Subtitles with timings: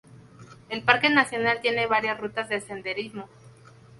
[0.69, 3.29] El parque nacional tiene varias rutas de senderismo.